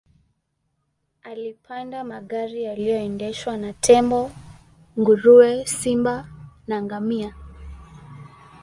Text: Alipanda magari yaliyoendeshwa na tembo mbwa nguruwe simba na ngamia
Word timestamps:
Alipanda 1.23 2.03
magari 2.03 2.63
yaliyoendeshwa 2.63 3.57
na 3.57 3.73
tembo 3.73 4.21
mbwa 4.27 4.35
nguruwe 4.99 5.65
simba 5.65 6.25
na 6.67 6.83
ngamia 6.83 7.33